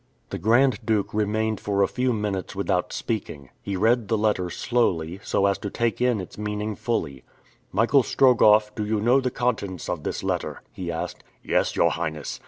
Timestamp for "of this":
9.89-10.23